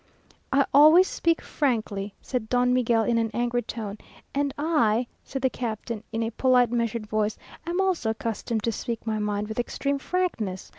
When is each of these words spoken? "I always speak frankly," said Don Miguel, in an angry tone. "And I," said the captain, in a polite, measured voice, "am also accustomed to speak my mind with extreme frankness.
"I 0.51 0.65
always 0.73 1.07
speak 1.07 1.41
frankly," 1.41 2.15
said 2.23 2.49
Don 2.49 2.73
Miguel, 2.73 3.03
in 3.03 3.19
an 3.19 3.29
angry 3.35 3.61
tone. 3.61 3.99
"And 4.33 4.51
I," 4.57 5.05
said 5.23 5.43
the 5.43 5.49
captain, 5.51 6.01
in 6.11 6.23
a 6.23 6.31
polite, 6.31 6.71
measured 6.71 7.05
voice, 7.05 7.37
"am 7.67 7.79
also 7.79 8.09
accustomed 8.09 8.63
to 8.63 8.71
speak 8.71 9.05
my 9.05 9.19
mind 9.19 9.47
with 9.47 9.59
extreme 9.59 9.99
frankness. 9.99 10.69